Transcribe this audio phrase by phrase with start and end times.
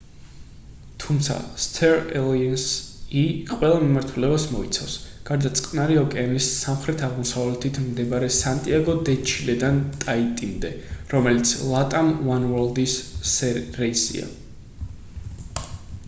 [1.01, 1.33] თუმცა
[1.65, 4.95] star alliance-ი ყველა მიმართულებას მოიცავს
[5.29, 10.73] გარდა წყნარი ოკეანის სამხრეთ-აღმოსავლეთით მდებარე სანტიაგო დე ჩილედან ტაიტიმდე
[11.15, 12.97] რომელიც latam oneworld-ის
[13.85, 14.29] რეისია